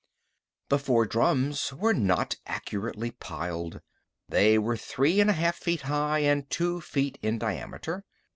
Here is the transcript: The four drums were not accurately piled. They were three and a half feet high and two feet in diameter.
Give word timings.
The 0.69 0.79
four 0.79 1.05
drums 1.05 1.71
were 1.73 1.93
not 1.93 2.35
accurately 2.47 3.11
piled. 3.11 3.81
They 4.27 4.57
were 4.57 4.75
three 4.75 5.19
and 5.19 5.29
a 5.29 5.33
half 5.33 5.57
feet 5.57 5.81
high 5.81 6.21
and 6.21 6.49
two 6.49 6.81
feet 6.81 7.19
in 7.21 7.37
diameter. 7.37 8.03